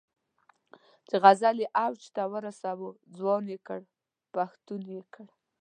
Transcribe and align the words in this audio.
چې 1.07 1.15
غزل 1.23 1.57
یې 1.63 1.67
عروج 1.81 2.03
ته 2.15 2.23
ورساوه، 2.33 2.89
ځوان 3.17 3.43
یې 3.51 3.57
کړ، 3.67 3.79
پښتون 4.33 4.81
یې 4.95 5.01
کړ. 5.13 5.27